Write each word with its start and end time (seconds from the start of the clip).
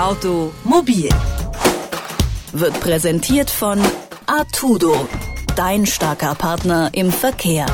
Automobil 0.00 1.10
wird 2.54 2.80
präsentiert 2.80 3.50
von 3.50 3.78
Artudo, 4.24 4.94
dein 5.56 5.84
starker 5.84 6.34
Partner 6.34 6.88
im 6.94 7.12
Verkehr. 7.12 7.66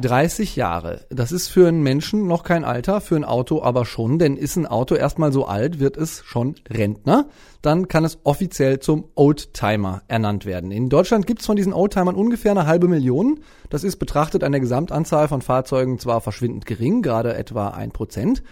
30 0.00 0.54
Jahre. 0.54 1.06
Das 1.10 1.32
ist 1.32 1.48
für 1.48 1.66
einen 1.66 1.82
Menschen 1.82 2.28
noch 2.28 2.44
kein 2.44 2.64
Alter, 2.64 3.00
für 3.00 3.16
ein 3.16 3.24
Auto 3.24 3.62
aber 3.62 3.84
schon, 3.84 4.20
denn 4.20 4.36
ist 4.36 4.54
ein 4.54 4.66
Auto 4.66 4.94
erstmal 4.94 5.32
so 5.32 5.46
alt, 5.46 5.80
wird 5.80 5.96
es 5.96 6.22
schon 6.24 6.54
Rentner. 6.70 7.26
Dann 7.60 7.88
kann 7.88 8.04
es 8.04 8.18
offiziell 8.22 8.78
zum 8.78 9.04
Oldtimer 9.16 10.02
ernannt 10.06 10.46
werden. 10.46 10.70
In 10.70 10.88
Deutschland 10.88 11.26
gibt 11.26 11.40
es 11.40 11.46
von 11.46 11.56
diesen 11.56 11.72
Oldtimern 11.72 12.14
ungefähr 12.14 12.52
eine 12.52 12.66
halbe 12.66 12.86
Million. 12.86 13.40
Das 13.70 13.82
ist 13.82 13.96
betrachtet 13.96 14.44
an 14.44 14.52
der 14.52 14.60
Gesamtanzahl 14.60 15.26
von 15.26 15.42
Fahrzeugen 15.42 15.98
zwar 15.98 16.20
verschwindend 16.20 16.66
gering, 16.66 17.02
gerade 17.02 17.34
etwa 17.34 17.68
ein 17.68 17.90
Prozent. 17.90 18.44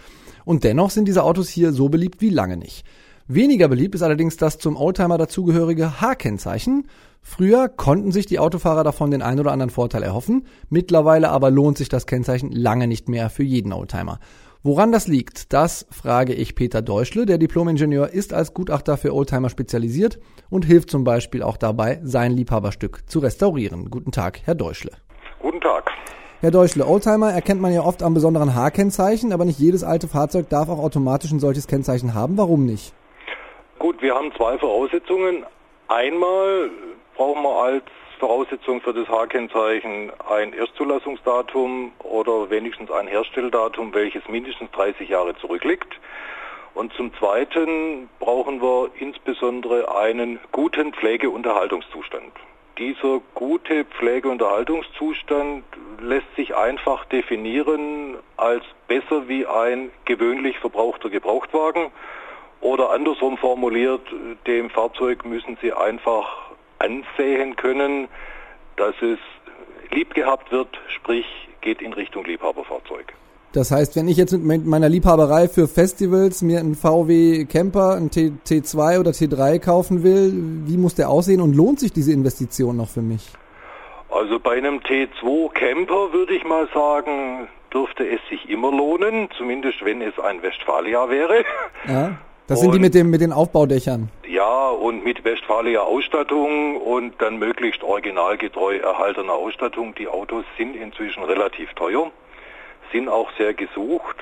Und 0.45 0.63
dennoch 0.63 0.89
sind 0.89 1.07
diese 1.07 1.23
Autos 1.23 1.49
hier 1.49 1.71
so 1.71 1.89
beliebt 1.89 2.21
wie 2.21 2.29
lange 2.29 2.57
nicht. 2.57 2.85
Weniger 3.27 3.67
beliebt 3.67 3.95
ist 3.95 4.01
allerdings 4.01 4.35
das 4.37 4.57
zum 4.57 4.75
Oldtimer 4.75 5.17
dazugehörige 5.17 6.01
H-Kennzeichen. 6.01 6.87
Früher 7.21 7.69
konnten 7.69 8.11
sich 8.11 8.25
die 8.25 8.39
Autofahrer 8.39 8.83
davon 8.83 9.11
den 9.11 9.21
einen 9.21 9.39
oder 9.39 9.51
anderen 9.51 9.69
Vorteil 9.69 10.03
erhoffen, 10.03 10.47
mittlerweile 10.69 11.29
aber 11.29 11.51
lohnt 11.51 11.77
sich 11.77 11.87
das 11.87 12.07
Kennzeichen 12.07 12.51
lange 12.51 12.87
nicht 12.87 13.07
mehr 13.07 13.29
für 13.29 13.43
jeden 13.43 13.73
Oldtimer. 13.73 14.19
Woran 14.63 14.91
das 14.91 15.07
liegt, 15.07 15.53
das 15.53 15.87
frage 15.89 16.33
ich 16.33 16.53
Peter 16.53 16.83
Deutschle. 16.83 17.25
Der 17.25 17.39
Diplomingenieur 17.39 18.09
ist 18.09 18.33
als 18.33 18.53
Gutachter 18.53 18.95
für 18.97 19.13
Oldtimer 19.15 19.49
spezialisiert 19.49 20.19
und 20.49 20.65
hilft 20.65 20.91
zum 20.91 21.03
Beispiel 21.03 21.41
auch 21.41 21.57
dabei, 21.57 21.99
sein 22.03 22.31
Liebhaberstück 22.33 23.09
zu 23.09 23.19
restaurieren. 23.19 23.89
Guten 23.89 24.11
Tag, 24.11 24.41
Herr 24.43 24.55
Deutschle. 24.55 24.91
Guten 25.41 25.61
Tag. 25.61 25.89
Herr 26.41 26.49
Deutschle, 26.49 26.87
Oldtimer 26.87 27.31
erkennt 27.31 27.61
man 27.61 27.71
ja 27.71 27.81
oft 27.81 28.01
am 28.01 28.15
besonderen 28.15 28.55
H-Kennzeichen, 28.55 29.31
aber 29.31 29.45
nicht 29.45 29.59
jedes 29.59 29.83
alte 29.83 30.07
Fahrzeug 30.07 30.49
darf 30.49 30.69
auch 30.69 30.79
automatisch 30.79 31.31
ein 31.31 31.39
solches 31.39 31.67
Kennzeichen 31.67 32.15
haben. 32.15 32.35
Warum 32.35 32.65
nicht? 32.65 32.95
Gut, 33.77 34.01
wir 34.01 34.15
haben 34.15 34.33
zwei 34.35 34.57
Voraussetzungen. 34.57 35.45
Einmal 35.87 36.71
brauchen 37.15 37.43
wir 37.43 37.55
als 37.63 37.83
Voraussetzung 38.17 38.81
für 38.81 38.91
das 38.91 39.07
H-Kennzeichen 39.07 40.11
ein 40.27 40.53
Erstzulassungsdatum 40.53 41.91
oder 41.99 42.49
wenigstens 42.49 42.89
ein 42.89 43.05
Herstelldatum, 43.05 43.93
welches 43.93 44.27
mindestens 44.27 44.71
30 44.71 45.09
Jahre 45.09 45.35
zurückliegt. 45.35 45.93
Und 46.73 46.91
zum 46.93 47.13
Zweiten 47.19 48.09
brauchen 48.19 48.63
wir 48.63 48.89
insbesondere 48.99 49.95
einen 49.95 50.39
guten 50.51 50.91
Pflegeunterhaltungszustand. 50.91 52.31
Dieser 52.79 53.19
gute 53.35 53.85
Pflegeunterhaltungszustand 53.85 55.65
lässt 56.01 56.35
sich 56.35 56.55
einfach 56.55 57.05
definieren 57.05 58.15
als 58.37 58.63
besser 58.87 59.27
wie 59.27 59.45
ein 59.45 59.91
gewöhnlich 60.05 60.57
verbrauchter 60.59 61.09
Gebrauchtwagen 61.09 61.91
oder 62.59 62.91
andersrum 62.91 63.37
formuliert, 63.37 64.01
dem 64.47 64.69
Fahrzeug 64.69 65.25
müssen 65.25 65.57
Sie 65.61 65.73
einfach 65.73 66.51
ansehen 66.79 67.55
können, 67.55 68.07
dass 68.77 68.95
es 69.01 69.19
lieb 69.91 70.13
gehabt 70.13 70.51
wird, 70.51 70.69
sprich 70.87 71.25
geht 71.61 71.81
in 71.81 71.93
Richtung 71.93 72.25
Liebhaberfahrzeug. 72.25 73.13
Das 73.53 73.69
heißt, 73.69 73.97
wenn 73.97 74.07
ich 74.07 74.15
jetzt 74.15 74.31
mit 74.31 74.65
meiner 74.65 74.87
Liebhaberei 74.87 75.49
für 75.49 75.67
Festivals 75.67 76.41
mir 76.41 76.59
einen 76.59 76.75
VW 76.75 77.45
Camper, 77.45 77.95
einen 77.95 78.09
T 78.09 78.31
T2 78.47 78.99
oder 78.99 79.11
T3 79.11 79.59
kaufen 79.59 80.03
will, 80.03 80.31
wie 80.65 80.77
muss 80.77 80.95
der 80.95 81.09
aussehen 81.09 81.41
und 81.41 81.53
lohnt 81.53 81.79
sich 81.79 81.91
diese 81.91 82.13
Investition 82.13 82.77
noch 82.77 82.87
für 82.87 83.01
mich? 83.01 83.27
Also 84.11 84.39
bei 84.39 84.57
einem 84.57 84.79
T2 84.79 85.53
Camper 85.53 86.11
würde 86.11 86.33
ich 86.33 86.43
mal 86.43 86.67
sagen, 86.73 87.47
dürfte 87.73 88.05
es 88.07 88.19
sich 88.29 88.49
immer 88.49 88.69
lohnen, 88.69 89.29
zumindest 89.37 89.83
wenn 89.85 90.01
es 90.01 90.19
ein 90.19 90.41
Westfalia 90.43 91.09
wäre. 91.09 91.45
Ja. 91.87 92.17
Das 92.47 92.59
sind 92.59 92.73
die 92.73 92.79
mit, 92.79 92.93
dem, 92.93 93.09
mit 93.09 93.21
den 93.21 93.31
Aufbaudächern. 93.31 94.09
Ja, 94.27 94.67
und 94.67 95.05
mit 95.05 95.23
Westfalia 95.23 95.79
Ausstattung 95.79 96.75
und 96.75 97.13
dann 97.21 97.39
möglichst 97.39 97.81
originalgetreu 97.81 98.75
erhaltener 98.75 99.31
Ausstattung. 99.31 99.95
Die 99.95 100.09
Autos 100.09 100.43
sind 100.57 100.75
inzwischen 100.75 101.23
relativ 101.23 101.73
teuer, 101.75 102.11
sind 102.91 103.07
auch 103.07 103.31
sehr 103.37 103.53
gesucht. 103.53 104.17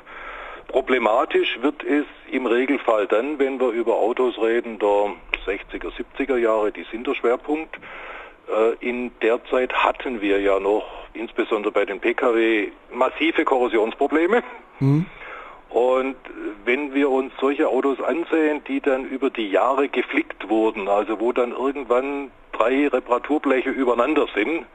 Problematisch 0.67 1.57
wird 1.63 1.83
es 1.83 2.05
im 2.31 2.45
Regelfall 2.45 3.07
dann, 3.07 3.39
wenn 3.39 3.59
wir 3.59 3.69
über 3.69 3.95
Autos 3.95 4.37
reden 4.39 4.77
der 4.77 5.13
60er, 5.47 5.91
70er 6.19 6.37
Jahre, 6.37 6.71
die 6.71 6.85
sind 6.91 7.07
der 7.07 7.15
Schwerpunkt. 7.15 7.79
Äh, 8.49 8.73
in 8.79 9.11
der 9.21 9.43
Zeit 9.45 9.73
hatten 9.73 10.21
wir 10.21 10.39
ja 10.41 10.59
noch, 10.59 10.85
insbesondere 11.13 11.71
bei 11.71 11.85
den 11.85 11.99
Pkw, 11.99 12.71
massive 12.91 13.45
Korrosionsprobleme. 13.45 14.43
Mhm. 14.79 15.05
Und 15.69 16.15
wenn 16.65 16.93
wir 16.93 17.09
uns 17.09 17.31
solche 17.39 17.67
Autos 17.67 18.01
ansehen, 18.01 18.63
die 18.67 18.79
dann 18.79 19.05
über 19.05 19.29
die 19.29 19.49
Jahre 19.49 19.87
geflickt 19.87 20.49
wurden, 20.49 20.87
also 20.87 21.19
wo 21.19 21.31
dann 21.31 21.51
irgendwann 21.51 22.31
drei 22.53 22.87
Reparaturbleche 22.87 23.69
übereinander 23.69 24.27
sind, 24.33 24.65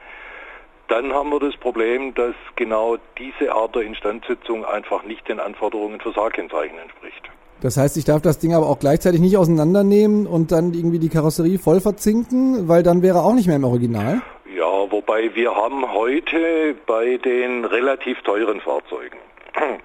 dann 0.87 1.13
haben 1.13 1.31
wir 1.31 1.39
das 1.39 1.57
Problem, 1.57 2.13
dass 2.13 2.35
genau 2.55 2.97
diese 3.17 3.53
Art 3.53 3.75
der 3.75 3.81
Instandsetzung 3.81 4.63
einfach 4.63 5.03
nicht 5.03 5.27
den 5.27 5.39
Anforderungen 5.39 5.99
für 5.99 6.13
Sargkennzeichen 6.13 6.77
entspricht. 6.77 7.29
Das 7.61 7.77
heißt, 7.77 7.97
ich 7.97 8.05
darf 8.05 8.21
das 8.21 8.39
Ding 8.39 8.53
aber 8.53 8.67
auch 8.67 8.79
gleichzeitig 8.79 9.21
nicht 9.21 9.37
auseinandernehmen 9.37 10.27
und 10.27 10.51
dann 10.51 10.73
irgendwie 10.73 10.99
die 10.99 11.09
Karosserie 11.09 11.57
voll 11.57 11.79
verzinken, 11.79 12.67
weil 12.67 12.83
dann 12.83 13.01
wäre 13.01 13.19
auch 13.19 13.33
nicht 13.33 13.47
mehr 13.47 13.55
im 13.55 13.63
Original? 13.63 14.21
Ja, 14.55 14.91
wobei 14.91 15.33
wir 15.33 15.55
haben 15.55 15.91
heute 15.93 16.75
bei 16.85 17.17
den 17.17 17.65
relativ 17.65 18.21
teuren 18.21 18.61
Fahrzeugen 18.61 19.17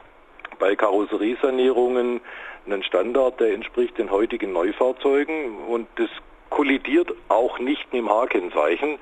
bei 0.58 0.76
Karosseriesanierungen 0.76 2.20
einen 2.66 2.82
Standard, 2.82 3.40
der 3.40 3.54
entspricht 3.54 3.98
den 3.98 4.10
heutigen 4.10 4.52
Neufahrzeugen 4.52 5.56
und 5.68 5.88
das 5.96 6.10
kollidiert 6.50 7.12
auch 7.28 7.58
nicht 7.58 7.92
mit 7.92 8.02
dem 8.02 8.10
H-Kennzeichen. 8.10 8.98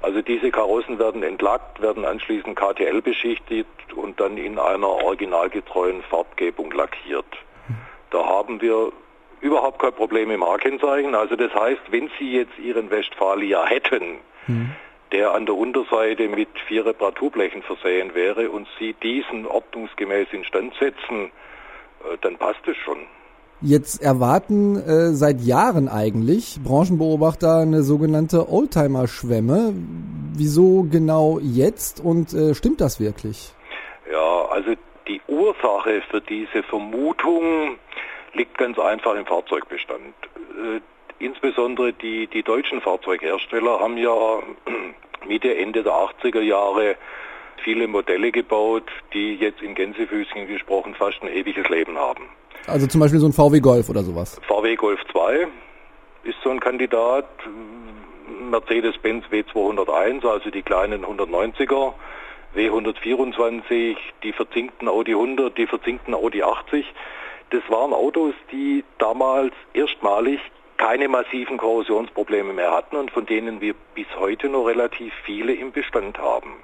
Also 0.00 0.22
diese 0.22 0.50
Karossen 0.50 0.98
werden 0.98 1.22
entlackt, 1.22 1.80
werden 1.80 2.04
anschließend 2.04 2.56
KTL 2.56 3.02
beschichtet 3.02 3.66
und 3.94 4.18
dann 4.18 4.36
in 4.36 4.58
einer 4.58 4.88
originalgetreuen 4.88 6.02
Farbgebung 6.02 6.72
lackiert. 6.72 7.26
Da 8.12 8.24
haben 8.24 8.60
wir 8.60 8.92
überhaupt 9.40 9.80
kein 9.80 9.92
Problem 9.92 10.30
im 10.30 10.44
H-Kennzeichen. 10.44 11.14
Also 11.14 11.34
das 11.34 11.52
heißt, 11.54 11.80
wenn 11.90 12.10
Sie 12.18 12.32
jetzt 12.32 12.58
Ihren 12.58 12.90
Westfalia 12.90 13.64
hätten, 13.66 14.18
mhm 14.46 14.70
der 15.12 15.34
an 15.34 15.46
der 15.46 15.54
Unterseite 15.54 16.28
mit 16.28 16.48
vier 16.66 16.86
Reparaturblechen 16.86 17.62
versehen 17.62 18.14
wäre 18.14 18.50
und 18.50 18.66
Sie 18.78 18.94
diesen 19.02 19.46
ordnungsgemäß 19.46 20.28
instand 20.32 20.74
setzen, 20.80 21.26
äh, 22.04 22.16
dann 22.22 22.36
passt 22.36 22.66
es 22.66 22.76
schon. 22.78 22.98
Jetzt 23.60 24.02
erwarten 24.02 24.76
äh, 24.76 25.10
seit 25.10 25.40
Jahren 25.40 25.88
eigentlich 25.88 26.58
Branchenbeobachter 26.64 27.58
eine 27.58 27.82
sogenannte 27.82 28.48
Oldtimer-Schwemme. 28.48 29.74
Wieso 30.34 30.84
genau 30.90 31.38
jetzt 31.40 32.00
und 32.00 32.32
äh, 32.32 32.54
stimmt 32.54 32.80
das 32.80 32.98
wirklich? 32.98 33.52
Ja, 34.10 34.46
also 34.50 34.72
die 35.06 35.20
Ursache 35.28 36.02
für 36.10 36.20
diese 36.22 36.64
Vermutung 36.64 37.76
liegt 38.34 38.58
ganz 38.58 38.78
einfach 38.78 39.14
im 39.14 39.26
Fahrzeugbestand. 39.26 40.14
Äh, 40.56 40.80
insbesondere 41.18 41.92
die, 41.92 42.26
die 42.26 42.42
deutschen 42.42 42.80
Fahrzeughersteller 42.80 43.80
haben 43.80 43.96
ja 43.96 44.12
Mitte, 45.26 45.56
Ende 45.56 45.82
der 45.82 45.92
80er 45.92 46.40
Jahre 46.40 46.96
viele 47.62 47.86
Modelle 47.86 48.32
gebaut, 48.32 48.90
die 49.12 49.36
jetzt 49.36 49.62
in 49.62 49.74
Gänsefüßchen 49.74 50.48
gesprochen 50.48 50.94
fast 50.94 51.22
ein 51.22 51.28
ewiges 51.28 51.68
Leben 51.68 51.96
haben. 51.96 52.28
Also 52.66 52.86
zum 52.86 53.00
Beispiel 53.00 53.20
so 53.20 53.26
ein 53.26 53.32
VW 53.32 53.60
Golf 53.60 53.88
oder 53.88 54.02
sowas? 54.02 54.40
VW 54.46 54.76
Golf 54.76 55.00
2 55.10 55.46
ist 56.24 56.36
so 56.42 56.50
ein 56.50 56.60
Kandidat. 56.60 57.26
Mercedes-Benz 58.50 59.24
W201, 59.30 60.26
also 60.26 60.50
die 60.50 60.62
kleinen 60.62 61.04
190er, 61.04 61.94
W124, 62.54 63.96
die 64.22 64.32
verzinkten 64.32 64.88
Audi 64.88 65.12
100, 65.12 65.56
die 65.56 65.66
verzinkten 65.66 66.14
Audi 66.14 66.42
80. 66.42 66.84
Das 67.52 67.60
waren 67.68 67.92
Autos, 67.92 68.32
die 68.50 68.82
damals 68.98 69.52
erstmalig 69.74 70.40
keine 70.78 71.06
massiven 71.06 71.58
Korrosionsprobleme 71.58 72.54
mehr 72.54 72.72
hatten 72.72 72.96
und 72.96 73.10
von 73.10 73.26
denen 73.26 73.60
wir 73.60 73.74
bis 73.94 74.06
heute 74.18 74.48
noch 74.48 74.64
relativ 74.64 75.12
viele 75.24 75.52
im 75.52 75.70
Bestand 75.70 76.18
haben. 76.18 76.54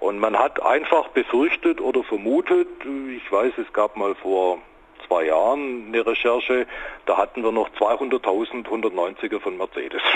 Und 0.00 0.18
man 0.18 0.36
hat 0.36 0.62
einfach 0.62 1.08
befürchtet 1.08 1.80
oder 1.80 2.02
vermutet, 2.02 2.68
ich 3.14 3.30
weiß, 3.30 3.52
es 3.58 3.70
gab 3.74 3.96
mal 3.98 4.14
vor 4.14 4.58
zwei 5.06 5.26
Jahren 5.26 5.84
eine 5.88 6.06
Recherche, 6.06 6.66
da 7.04 7.18
hatten 7.18 7.44
wir 7.44 7.52
noch 7.52 7.68
200.000 7.78 8.66
190er 8.66 9.40
von 9.40 9.56
Mercedes. 9.56 10.02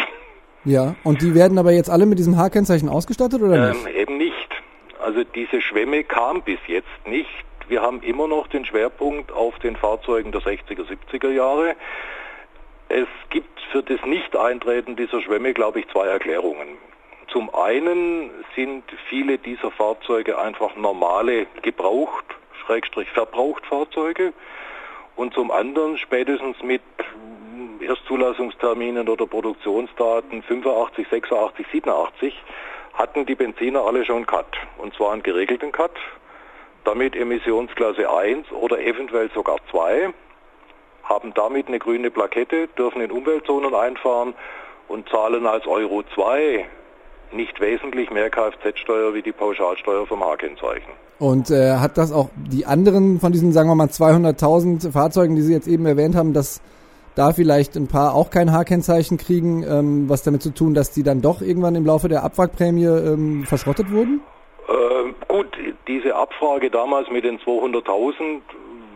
Ja, 0.69 0.97
und 1.05 1.23
die 1.23 1.33
werden 1.37 1.59
aber 1.59 1.71
jetzt 1.71 1.89
alle 1.89 2.06
mit 2.06 2.19
diesem 2.19 2.37
H-Kennzeichen 2.37 2.89
ausgestattet 2.89 3.41
oder 3.41 3.69
nicht? 3.69 3.87
Ähm, 3.87 3.95
eben 3.95 4.17
nicht. 4.17 4.49
Also 4.99 5.23
diese 5.23 5.61
Schwemme 5.61 6.03
kam 6.03 6.43
bis 6.43 6.59
jetzt 6.67 7.06
nicht. 7.06 7.46
Wir 7.69 7.83
haben 7.83 8.01
immer 8.03 8.29
noch 8.29 8.47
den 8.47 8.65
Schwerpunkt 8.65 9.33
auf 9.33 9.59
den 9.59 9.77
Fahrzeugen 9.77 10.31
der 10.31 10.41
60er, 10.41 10.87
70er 10.87 11.31
Jahre. 11.31 11.75
Es 12.89 13.09
gibt 13.31 13.61
für 13.73 13.83
das 13.83 14.05
Nicht-Eintreten 14.05 14.95
dieser 14.95 15.21
Schwemme, 15.21 15.53
glaube 15.53 15.81
ich, 15.81 15.89
zwei 15.89 16.07
Erklärungen. 16.07 16.79
Zum 17.29 17.53
einen 17.53 18.31
sind 18.55 18.85
viele 19.09 19.39
dieser 19.39 19.73
Fahrzeuge 19.73 20.39
einfach 20.39 20.77
normale 20.77 21.47
Gebraucht, 21.63 22.25
Schrägstrich 22.65 23.11
Verbrauchtfahrzeuge. 23.11 24.33
und 25.17 25.35
zum 25.35 25.51
anderen 25.51 25.99
spätestens 25.99 26.62
mit 26.62 26.83
Erstzulassungsterminen 27.81 29.09
oder 29.09 29.27
Produktionsdaten 29.27 30.43
85, 30.43 31.09
86, 31.09 31.67
87 31.73 32.43
hatten 32.95 33.27
die 33.27 33.35
Benziner 33.35 33.83
alle 33.83 34.05
schon 34.05 34.27
Cut. 34.27 34.47
Und 34.79 34.95
zwar 34.95 35.12
einen 35.12 35.23
geregelten 35.23 35.73
Cut, 35.73 35.97
damit 36.87 37.17
Emissionsklasse 37.17 38.09
1 38.11 38.53
oder 38.53 38.81
eventuell 38.81 39.31
sogar 39.35 39.56
2, 39.71 40.12
haben 41.05 41.35
damit 41.35 41.69
eine 41.69 41.79
grüne 41.79 42.11
Plakette, 42.11 42.69
dürfen 42.79 43.00
in 43.00 43.11
Umweltzonen 43.11 43.75
einfahren 43.75 44.35
und 44.88 45.09
zahlen 45.09 45.47
als 45.47 45.67
Euro 45.67 46.03
2 46.15 46.67
nicht 47.33 47.61
wesentlich 47.61 48.11
mehr 48.11 48.31
Kfz-Steuer 48.31 49.15
wie 49.15 49.23
die 49.23 49.33
Pauschalsteuer 49.33 50.06
vom 50.06 50.25
H-Kennzeichen. 50.25 50.93
Und 51.19 51.50
äh, 51.50 51.77
hat 51.77 51.99
das 51.99 52.12
auch 52.12 52.29
die 52.37 52.67
anderen 52.67 53.21
von 53.21 53.33
diesen, 53.33 53.53
sagen 53.53 53.69
wir 53.69 53.75
mal, 53.75 53.88
200.000 53.88 54.93
Fahrzeugen, 54.93 55.35
die 55.35 55.43
Sie 55.43 55.53
jetzt 55.53 55.67
eben 55.67 55.87
erwähnt 55.87 56.15
haben, 56.15 56.35
dass 56.35 56.61
da 57.15 57.33
vielleicht 57.33 57.77
ein 57.77 57.88
paar 57.88 58.15
auch 58.15 58.31
kein 58.31 58.53
H-Kennzeichen 58.53 59.17
kriegen, 59.17 59.65
ähm, 59.65 60.09
was 60.09 60.23
damit 60.23 60.43
zu 60.43 60.50
tun, 60.50 60.75
dass 60.75 60.91
die 60.91 61.03
dann 61.03 61.23
doch 61.23 61.41
irgendwann 61.41 61.75
im 61.75 61.87
Laufe 61.87 62.09
der 62.09 62.23
Abwrackprämie 62.23 62.85
ähm, 62.85 63.44
verschrottet 63.44 63.91
wurden? 63.91 64.21
Ähm, 64.69 65.15
gut, 65.29 65.47
diese 65.87 66.15
Abfrage 66.15 66.71
damals 66.71 67.11
mit 67.11 67.25
den 67.25 67.39
200.000 67.39 68.41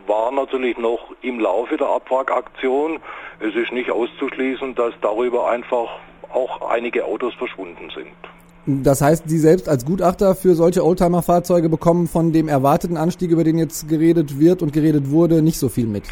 war 0.07 0.33
natürlich 0.33 0.77
noch 0.79 1.15
im 1.23 1.39
Laufe 1.39 1.77
der 1.77 1.89
Abwrackaktion. 1.89 2.99
Es 3.39 3.55
ist 3.55 3.73
nicht 3.73 3.91
auszuschließen, 3.91 4.75
dass 4.75 4.93
darüber 5.01 5.49
einfach 5.49 5.89
auch 6.33 6.71
einige 6.71 7.05
Autos 7.05 7.35
verschwunden 7.35 7.91
sind. 7.95 8.85
Das 8.85 9.01
heißt, 9.01 9.29
Sie 9.29 9.39
selbst 9.39 9.69
als 9.69 9.85
Gutachter 9.85 10.35
für 10.35 10.55
solche 10.55 10.85
Oldtimer-Fahrzeuge 10.85 11.69
bekommen 11.69 12.09
von 12.09 12.33
dem 12.33 12.49
erwarteten 12.49 12.97
Anstieg, 12.97 13.31
über 13.31 13.45
den 13.45 13.59
jetzt 13.59 13.89
geredet 13.89 14.39
wird 14.39 14.63
und 14.63 14.73
geredet 14.73 15.11
wurde, 15.11 15.43
nicht 15.43 15.59
so 15.59 15.69
viel 15.69 15.87
mit? 15.87 16.05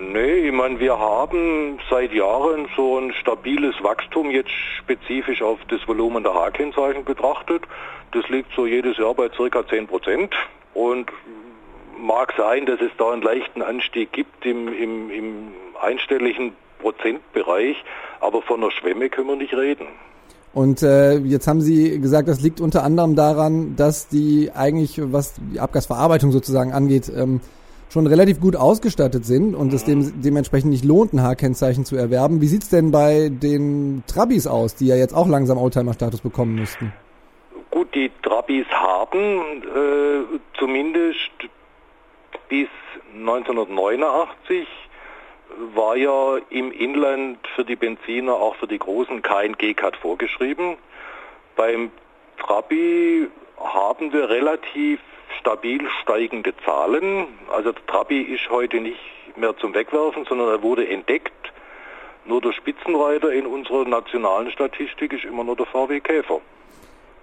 Nee, 0.00 0.48
ich 0.48 0.52
meine, 0.52 0.80
wir 0.80 0.98
haben 0.98 1.78
seit 1.90 2.12
Jahren 2.12 2.66
so 2.74 2.98
ein 2.98 3.12
stabiles 3.12 3.74
Wachstum 3.82 4.30
jetzt 4.30 4.50
spezifisch 4.78 5.42
auf 5.42 5.58
das 5.68 5.86
Volumen 5.86 6.22
der 6.22 6.32
H-Kennzeichen 6.32 7.04
betrachtet. 7.04 7.64
Das 8.12 8.26
liegt 8.30 8.50
so 8.56 8.66
jedes 8.66 8.96
Jahr 8.96 9.12
bei 9.12 9.28
circa 9.28 9.66
10 9.66 9.86
Prozent 9.86 10.34
und 10.72 11.12
mag 12.00 12.32
sein, 12.38 12.64
dass 12.64 12.80
es 12.80 12.90
da 12.96 13.12
einen 13.12 13.20
leichten 13.20 13.60
Anstieg 13.60 14.10
gibt 14.12 14.46
im, 14.46 14.68
im, 14.68 15.10
im 15.10 15.48
einstelligen 15.82 16.54
Prozentbereich, 16.80 17.76
aber 18.20 18.40
von 18.40 18.62
einer 18.62 18.70
Schwemme 18.70 19.10
können 19.10 19.28
wir 19.28 19.36
nicht 19.36 19.52
reden. 19.52 19.86
Und 20.54 20.82
äh, 20.82 21.18
jetzt 21.18 21.46
haben 21.46 21.60
Sie 21.60 22.00
gesagt, 22.00 22.26
das 22.26 22.40
liegt 22.40 22.60
unter 22.60 22.84
anderem 22.84 23.16
daran, 23.16 23.76
dass 23.76 24.08
die 24.08 24.50
eigentlich, 24.54 24.98
was 25.12 25.34
die 25.34 25.60
Abgasverarbeitung 25.60 26.32
sozusagen 26.32 26.72
angeht, 26.72 27.12
ähm, 27.14 27.40
schon 27.90 28.06
relativ 28.06 28.40
gut 28.40 28.56
ausgestattet 28.56 29.26
sind 29.26 29.54
und 29.54 29.72
es 29.72 29.84
dem, 29.84 29.98
mhm. 29.98 30.22
dementsprechend 30.22 30.70
nicht 30.70 30.84
lohnt, 30.84 31.12
ein 31.12 31.22
H-Kennzeichen 31.22 31.84
zu 31.84 31.96
erwerben. 31.96 32.40
Wie 32.40 32.46
sieht's 32.46 32.68
denn 32.68 32.90
bei 32.90 33.28
den 33.30 34.04
Trabis 34.06 34.46
aus, 34.46 34.76
die 34.76 34.86
ja 34.86 34.96
jetzt 34.96 35.14
auch 35.14 35.28
langsam 35.28 35.58
Oldtimer-Status 35.58 36.20
bekommen 36.20 36.54
müssten? 36.54 36.92
Gut, 37.70 37.94
die 37.94 38.10
Trabis 38.22 38.66
haben 38.68 39.62
äh, 39.62 40.38
zumindest 40.58 41.30
bis 42.48 42.68
1989 43.14 44.66
war 45.74 45.96
ja 45.96 46.38
im 46.50 46.72
Inland 46.72 47.38
für 47.54 47.64
die 47.64 47.76
Benziner, 47.76 48.34
auch 48.34 48.54
für 48.56 48.66
die 48.66 48.78
Großen, 48.78 49.22
kein 49.22 49.54
G-Cut 49.54 49.96
vorgeschrieben. 49.96 50.76
Beim 51.56 51.90
Trabi 52.38 53.28
haben 53.58 54.12
wir 54.12 54.28
relativ 54.28 55.00
stabil 55.38 55.80
steigende 56.02 56.52
Zahlen. 56.64 57.26
Also 57.52 57.72
der 57.72 57.86
Trabi 57.86 58.20
ist 58.20 58.50
heute 58.50 58.80
nicht 58.80 58.98
mehr 59.36 59.56
zum 59.56 59.74
Wegwerfen, 59.74 60.24
sondern 60.28 60.48
er 60.48 60.62
wurde 60.62 60.88
entdeckt. 60.88 61.32
Nur 62.26 62.40
der 62.40 62.52
Spitzenreiter 62.52 63.32
in 63.32 63.46
unserer 63.46 63.84
nationalen 63.86 64.50
Statistik 64.50 65.12
ist 65.12 65.24
immer 65.24 65.44
nur 65.44 65.56
der 65.56 65.66
VW 65.66 66.00
Käfer. 66.00 66.40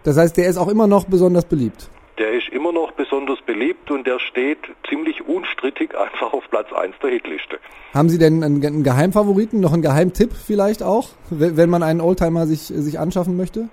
Das 0.03 0.17
heißt, 0.17 0.37
der 0.37 0.47
ist 0.47 0.57
auch 0.57 0.67
immer 0.67 0.87
noch 0.87 1.05
besonders 1.05 1.45
beliebt? 1.45 1.89
Der 2.17 2.33
ist 2.33 2.49
immer 2.49 2.71
noch 2.71 2.91
besonders 2.93 3.39
beliebt 3.41 3.91
und 3.91 4.07
der 4.07 4.19
steht 4.19 4.57
ziemlich 4.89 5.27
unstrittig 5.27 5.95
einfach 5.97 6.33
auf 6.33 6.43
Platz 6.49 6.71
1 6.73 6.95
der 7.01 7.11
Hitliste. 7.11 7.59
Haben 7.93 8.09
Sie 8.09 8.17
denn 8.17 8.43
einen, 8.43 8.83
Geheimfavoriten, 8.83 9.59
noch 9.59 9.73
einen 9.73 9.81
Geheimtipp 9.81 10.31
vielleicht 10.33 10.81
auch, 10.81 11.09
wenn 11.29 11.69
man 11.69 11.83
einen 11.83 12.01
Oldtimer 12.01 12.47
sich, 12.47 12.61
sich 12.61 12.99
anschaffen 12.99 13.37
möchte? 13.37 13.69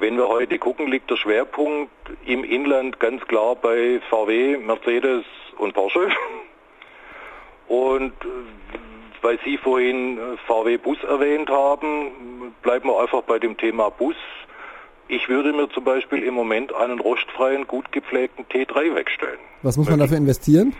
Wenn 0.00 0.16
wir 0.16 0.28
heute 0.28 0.58
gucken, 0.58 0.86
liegt 0.86 1.10
der 1.10 1.16
Schwerpunkt 1.16 1.92
im 2.24 2.42
Inland 2.42 2.98
ganz 3.00 3.22
klar 3.26 3.54
bei 3.54 4.00
VW, 4.08 4.56
Mercedes 4.56 5.24
und 5.58 5.74
Porsche. 5.74 6.08
Und 7.68 8.12
äh, 8.24 8.28
weil 9.20 9.38
Sie 9.44 9.58
vorhin 9.58 10.18
äh, 10.18 10.36
VW 10.46 10.78
Bus 10.78 10.96
erwähnt 11.04 11.50
haben, 11.50 12.52
bleiben 12.62 12.88
wir 12.88 12.98
einfach 12.98 13.22
bei 13.22 13.38
dem 13.38 13.58
Thema 13.58 13.90
Bus. 13.90 14.16
Ich 15.06 15.28
würde 15.28 15.52
mir 15.52 15.68
zum 15.68 15.84
Beispiel 15.84 16.24
im 16.24 16.34
Moment 16.34 16.74
einen 16.74 16.98
rostfreien, 16.98 17.66
gut 17.66 17.92
gepflegten 17.92 18.46
T3 18.46 18.94
wegstellen. 18.94 19.38
Was 19.62 19.76
muss 19.76 19.88
man 19.88 20.00
dafür 20.00 20.16
investieren? 20.16 20.74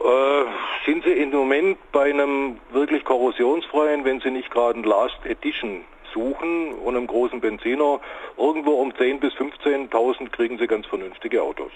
Äh, 0.00 0.86
sind 0.86 1.04
Sie 1.04 1.12
im 1.12 1.30
Moment 1.30 1.76
bei 1.92 2.10
einem 2.10 2.56
wirklich 2.72 3.04
korrosionsfreien, 3.04 4.04
wenn 4.06 4.20
Sie 4.20 4.30
nicht 4.30 4.50
gerade 4.50 4.80
ein 4.80 4.84
Last 4.84 5.18
Edition 5.24 5.82
suchen 6.12 6.72
und 6.84 6.96
einem 6.96 7.06
großen 7.06 7.40
Benziner, 7.40 8.00
irgendwo 8.36 8.72
um 8.72 8.90
10.000 8.90 9.20
bis 9.20 9.32
15.000 9.34 10.30
kriegen 10.30 10.58
Sie 10.58 10.66
ganz 10.66 10.86
vernünftige 10.86 11.42
Autos. 11.42 11.70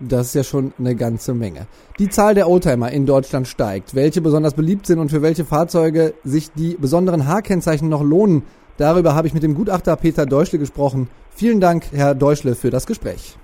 Das 0.00 0.28
ist 0.28 0.34
ja 0.34 0.44
schon 0.44 0.72
eine 0.78 0.94
ganze 0.94 1.34
Menge. 1.34 1.66
Die 1.98 2.08
Zahl 2.08 2.34
der 2.34 2.48
Oldtimer 2.48 2.90
in 2.92 3.04
Deutschland 3.04 3.48
steigt. 3.48 3.96
Welche 3.96 4.20
besonders 4.20 4.54
beliebt 4.54 4.86
sind 4.86 5.00
und 5.00 5.10
für 5.10 5.22
welche 5.22 5.44
Fahrzeuge 5.44 6.14
sich 6.22 6.52
die 6.52 6.76
besonderen 6.76 7.26
H-Kennzeichen 7.26 7.88
noch 7.88 8.02
lohnen, 8.02 8.44
darüber 8.76 9.16
habe 9.16 9.26
ich 9.26 9.34
mit 9.34 9.42
dem 9.42 9.54
Gutachter 9.54 9.96
Peter 9.96 10.24
Deutschle 10.24 10.60
gesprochen. 10.60 11.10
Vielen 11.34 11.60
Dank, 11.60 11.84
Herr 11.92 12.14
Deutschle, 12.14 12.54
für 12.54 12.70
das 12.70 12.86
Gespräch. 12.86 13.36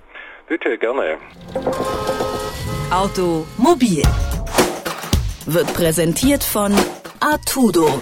Bitte, 0.47 0.77
gerne. 0.77 1.17
Automobil 2.89 4.03
wird 5.45 5.73
präsentiert 5.73 6.43
von 6.43 6.73
Artudo 7.19 8.01